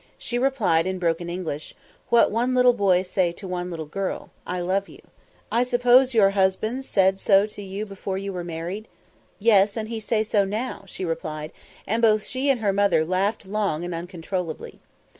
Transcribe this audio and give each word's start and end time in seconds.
She 0.17 0.39
replied 0.39 0.87
in 0.87 0.97
broken 0.97 1.29
English, 1.29 1.75
"What 2.09 2.31
one 2.31 2.55
little 2.55 2.73
boy 2.73 3.03
say 3.03 3.31
to 3.33 3.47
one 3.47 3.69
little 3.69 3.85
girl: 3.85 4.31
I 4.47 4.59
love 4.59 4.89
you." 4.89 5.01
"I 5.51 5.63
suppose 5.63 6.15
your 6.15 6.31
husband 6.31 6.85
said 6.85 7.19
so 7.19 7.45
to 7.45 7.61
you 7.61 7.85
before 7.85 8.17
you 8.17 8.33
were 8.33 8.43
married?" 8.43 8.87
"Yes, 9.37 9.77
and 9.77 9.89
he 9.89 9.99
say 9.99 10.23
so 10.23 10.43
now," 10.43 10.85
she 10.87 11.05
replied, 11.05 11.51
and 11.85 12.01
both 12.01 12.25
she 12.25 12.49
and 12.49 12.61
her 12.61 12.73
mother 12.73 13.05
laughed 13.05 13.45
long 13.45 13.85
and 13.85 13.93
uncontrollably. 13.93 14.79